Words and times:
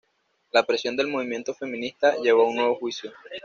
La 0.49 0.63
presión 0.65 0.97
del 0.97 1.09
movimiento 1.09 1.53
feminista 1.53 2.15
llevó 2.15 2.41
a 2.41 2.47
un 2.49 2.55
nuevo 2.55 2.73
juicio. 2.73 3.13